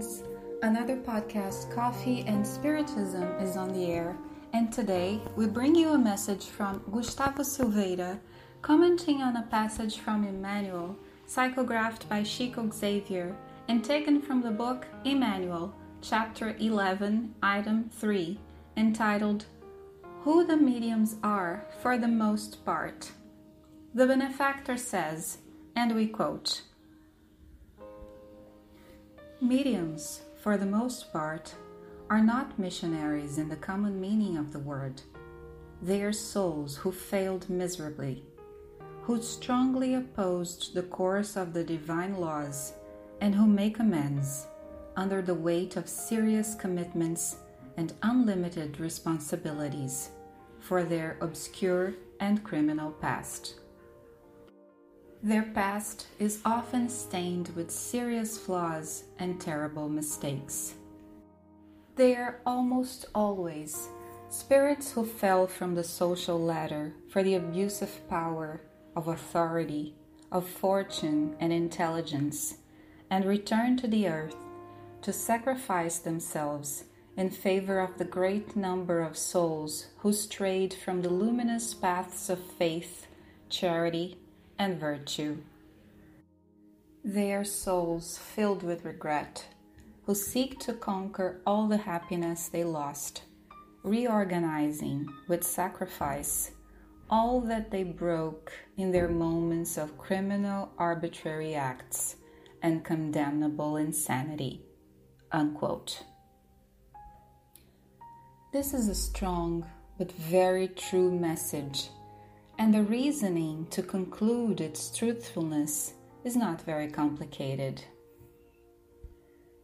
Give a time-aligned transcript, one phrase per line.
[0.00, 0.24] friends.
[0.62, 4.16] Another podcast, Coffee and Spiritism, is on the air,
[4.52, 8.18] and today we bring you a message from Gustavo Silveira
[8.62, 10.96] commenting on a passage from Emmanuel,
[11.28, 13.34] psychographed by Chico Xavier
[13.68, 18.38] and taken from the book Emmanuel, chapter 11, item 3,
[18.76, 19.46] entitled
[20.24, 23.12] Who the Mediums Are for the Most Part.
[23.94, 25.38] The benefactor says,
[25.74, 26.62] and we quote,
[29.42, 31.54] Mediums, for the most part,
[32.10, 35.00] are not missionaries in the common meaning of the word.
[35.80, 38.22] They are souls who failed miserably,
[39.02, 42.74] who strongly opposed the course of the divine laws,
[43.22, 44.46] and who make amends
[44.94, 47.36] under the weight of serious commitments
[47.78, 50.10] and unlimited responsibilities
[50.58, 53.59] for their obscure and criminal past.
[55.22, 60.74] Their past is often stained with serious flaws and terrible mistakes.
[61.96, 63.90] They are almost always
[64.30, 68.62] spirits who fell from the social ladder for the abusive power
[68.96, 69.94] of authority,
[70.32, 72.56] of fortune, and intelligence,
[73.10, 74.36] and returned to the earth
[75.02, 76.84] to sacrifice themselves
[77.18, 82.38] in favor of the great number of souls who strayed from the luminous paths of
[82.38, 83.06] faith,
[83.50, 84.16] charity,
[84.60, 85.38] and virtue.
[87.02, 89.46] They are souls filled with regret,
[90.04, 93.22] who seek to conquer all the happiness they lost,
[93.82, 96.50] reorganizing with sacrifice
[97.08, 102.16] all that they broke in their moments of criminal arbitrary acts
[102.62, 104.60] and condemnable insanity.
[105.32, 106.04] Unquote.
[108.52, 111.88] This is a strong but very true message
[112.60, 115.94] and the reasoning to conclude its truthfulness
[116.24, 117.82] is not very complicated.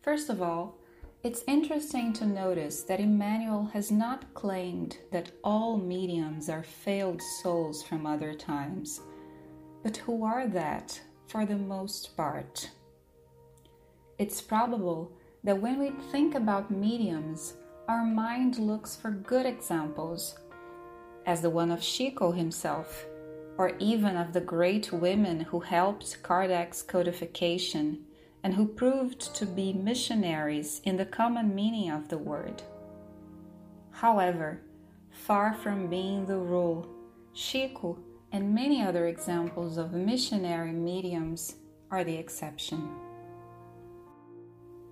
[0.00, 0.78] First of all,
[1.22, 7.82] it's interesting to notice that Emmanuel has not claimed that all mediums are failed souls
[7.82, 9.02] from other times,
[9.82, 12.70] but who are that for the most part.
[14.16, 15.12] It's probable
[15.44, 17.52] that when we think about mediums,
[17.86, 20.38] our mind looks for good examples
[21.28, 23.04] as the one of Chico himself,
[23.58, 28.06] or even of the great women who helped Kardec's codification
[28.42, 32.62] and who proved to be missionaries in the common meaning of the word.
[33.90, 34.62] However,
[35.10, 36.88] far from being the rule,
[37.34, 37.98] Chico
[38.32, 41.56] and many other examples of missionary mediums
[41.90, 42.88] are the exception.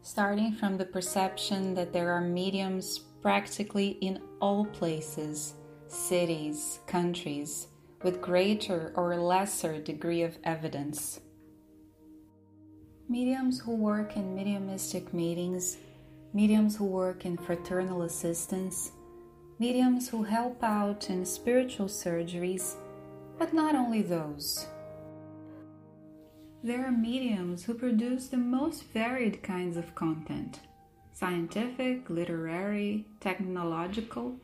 [0.00, 5.56] Starting from the perception that there are mediums practically in all places
[5.92, 7.68] cities, countries,
[8.02, 11.20] with greater or lesser degree of evidence.
[13.08, 15.76] Mediums who work in mediumistic meetings,
[16.32, 18.92] mediums who work in fraternal assistance,
[19.58, 22.74] mediums who help out in spiritual surgeries,
[23.38, 24.66] but not only those.
[26.64, 30.60] There are mediums who produce the most varied kinds of content
[31.14, 34.34] scientific, literary, technological,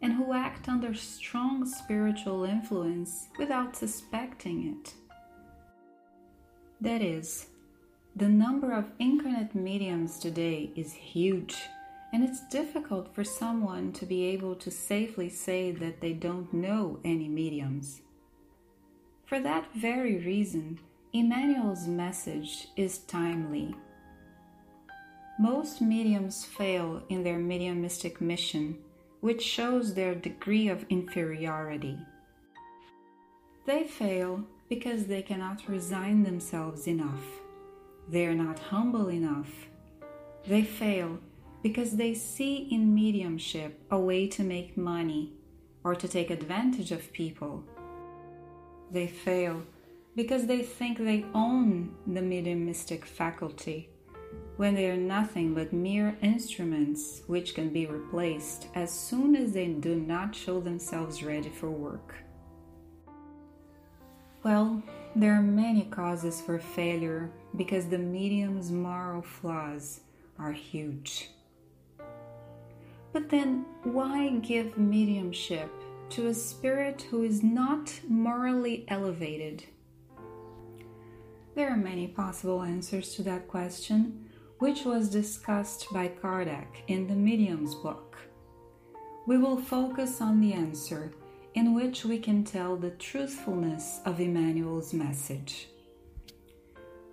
[0.00, 4.94] and who act under strong spiritual influence without suspecting it.
[6.80, 7.48] That is,
[8.14, 11.56] the number of incarnate mediums today is huge,
[12.12, 17.00] and it's difficult for someone to be able to safely say that they don't know
[17.04, 18.00] any mediums.
[19.26, 20.80] For that very reason,
[21.12, 23.74] Emmanuel's message is timely.
[25.38, 28.78] Most mediums fail in their mediumistic mission
[29.20, 31.98] which shows their degree of inferiority.
[33.66, 37.24] They fail because they cannot resign themselves enough.
[38.08, 39.50] They are not humble enough.
[40.46, 41.18] They fail
[41.62, 45.32] because they see in mediumship a way to make money
[45.84, 47.64] or to take advantage of people.
[48.90, 49.62] They fail
[50.14, 53.90] because they think they own the mediumistic faculty
[54.58, 59.68] when they are nothing but mere instruments which can be replaced as soon as they
[59.68, 62.16] do not show themselves ready for work.
[64.42, 64.82] Well,
[65.14, 70.00] there are many causes for failure because the medium's moral flaws
[70.40, 71.30] are huge.
[73.12, 75.70] But then, why give mediumship
[76.10, 79.66] to a spirit who is not morally elevated?
[81.54, 84.27] There are many possible answers to that question
[84.58, 88.16] which was discussed by Kardec in the Medium's book.
[89.26, 91.12] We will focus on the answer
[91.54, 95.68] in which we can tell the truthfulness of Emmanuel's message.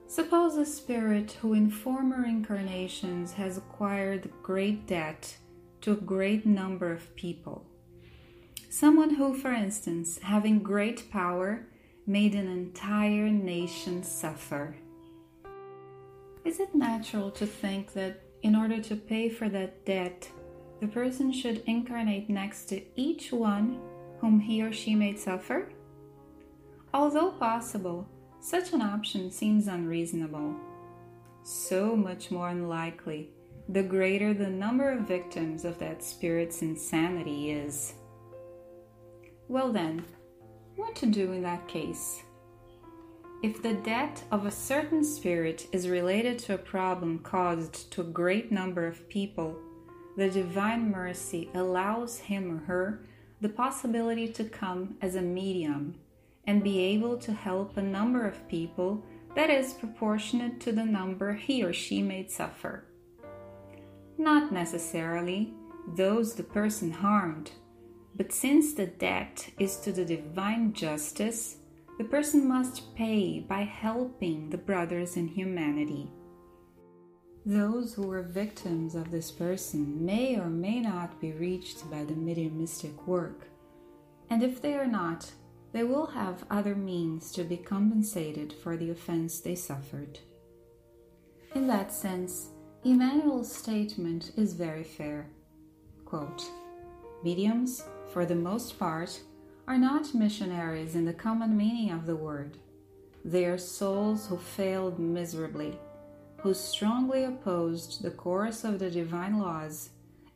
[0.08, 5.36] Suppose a spirit who in former incarnations has acquired great debt
[5.82, 7.66] to a great number of people.
[8.70, 11.68] Someone who, for instance, having great power,
[12.08, 14.76] made an entire nation suffer.
[16.46, 20.30] Is it natural to think that in order to pay for that debt,
[20.80, 23.82] the person should incarnate next to each one
[24.20, 25.70] whom he or she made suffer?
[26.94, 28.08] Although possible,
[28.40, 30.56] such an option seems unreasonable.
[31.44, 33.32] So much more unlikely
[33.68, 37.96] the greater the number of victims of that spirit's insanity is.
[39.48, 40.06] Well, then,
[40.76, 42.22] what to do in that case?
[43.46, 48.06] If the debt of a certain spirit is related to a problem caused to a
[48.06, 49.56] great number of people,
[50.18, 53.06] the Divine Mercy allows him or her
[53.42, 55.94] the possibility to come as a medium
[56.48, 59.06] and be able to help a number of people
[59.36, 62.86] that is proportionate to the number he or she may suffer.
[64.18, 65.54] Not necessarily
[65.96, 67.52] those the person harmed,
[68.16, 71.58] but since the debt is to the divine justice,
[71.98, 76.12] the person must pay by helping the brothers in humanity.
[77.46, 82.16] Those who were victims of this person may or may not be reached by the
[82.16, 83.48] mediumistic work,
[84.30, 85.32] and if they are not,
[85.72, 90.20] they will have other means to be compensated for the offense they suffered.
[91.54, 92.50] In that sense,
[92.84, 95.30] Emmanuel's statement is very fair.
[96.06, 96.44] Quote,
[97.24, 99.20] Mediums, for the most part,
[99.68, 102.58] are not missionaries in the common meaning of the word.
[103.24, 105.78] They are souls who failed miserably
[106.46, 109.90] who strongly opposed the course of the divine laws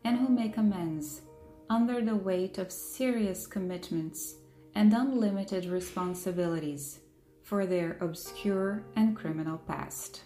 [0.04, 1.22] and who make amends
[1.70, 4.34] under the weight of serious commitments
[4.74, 7.02] and unlimited responsibilities
[7.44, 10.24] for their obscure and criminal past.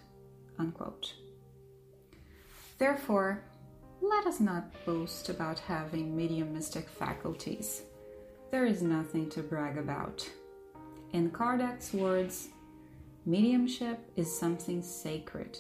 [0.57, 1.15] Unquote.
[2.77, 3.43] Therefore,
[4.01, 7.81] let us not boast about having mediumistic faculties.
[8.53, 10.29] There is nothing to brag about.
[11.11, 12.49] In Kardec's words,
[13.25, 15.57] mediumship is something sacred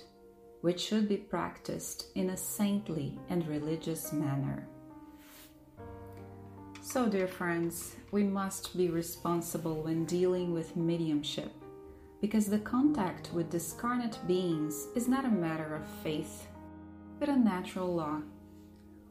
[0.61, 4.67] which should be practiced in a saintly and religious manner.
[6.83, 11.51] So, dear friends, we must be responsible when dealing with mediumship
[12.21, 16.45] because the contact with discarnate beings is not a matter of faith,
[17.19, 18.21] but a natural law.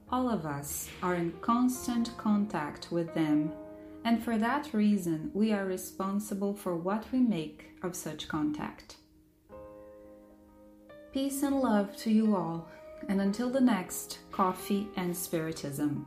[0.09, 3.51] All of us are in constant contact with them,
[4.05, 8.97] and for that reason, we are responsible for what we make of such contact.
[11.13, 12.69] Peace and love to you all,
[13.09, 16.07] and until the next Coffee and Spiritism.